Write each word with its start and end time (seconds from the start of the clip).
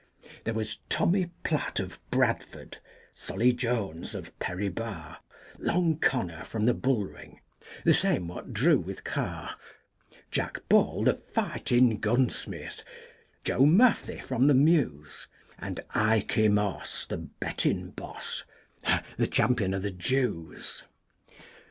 There 0.45 0.55
was 0.55 0.79
Tommy 0.89 1.29
Piatt 1.45 1.79
of 1.79 1.99
Bradford, 2.09 2.79
Solly 3.13 3.53
Jones 3.53 4.15
of 4.15 4.35
Perry 4.39 4.67
Bar, 4.67 5.19
Long 5.59 5.97
Connor 5.99 6.43
from 6.43 6.65
the 6.65 6.73
Bull 6.73 7.05
Ring, 7.05 7.39
the 7.85 7.93
same 7.93 8.27
wot 8.27 8.51
drew 8.51 8.79
with 8.79 9.03
Carr, 9.03 9.55
Jack 10.31 10.67
Ball 10.67 11.03
the 11.03 11.13
fightin 11.13 11.99
gunsmith, 11.99 12.81
Joe 13.43 13.67
Mur 13.67 13.93
phy 13.93 14.17
from 14.17 14.47
the 14.47 14.55
Mews, 14.55 15.27
And 15.59 15.79
Iky 15.93 16.49
Moss, 16.51 17.05
the 17.05 17.17
bettin' 17.17 17.91
boss, 17.91 18.43
the 19.17 19.27
Champion 19.27 19.71
of 19.75 19.83
the 19.83 19.91
Jews. 19.91 20.83